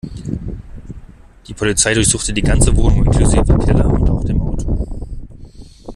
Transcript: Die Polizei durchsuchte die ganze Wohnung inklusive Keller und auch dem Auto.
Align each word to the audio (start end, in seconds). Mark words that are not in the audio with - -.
Die 1.47 1.53
Polizei 1.53 1.93
durchsuchte 1.93 2.33
die 2.33 2.41
ganze 2.41 2.75
Wohnung 2.75 3.03
inklusive 3.05 3.55
Keller 3.59 3.85
und 3.85 4.09
auch 4.09 4.23
dem 4.23 4.41
Auto. 4.41 4.87